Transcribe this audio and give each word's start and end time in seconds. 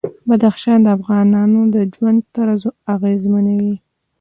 بدخشان 0.27 0.79
د 0.83 0.87
افغانانو 0.97 1.59
د 1.73 1.75
ژوند 1.93 2.19
طرز 2.35 2.61
اغېزمنوي. 2.95 3.75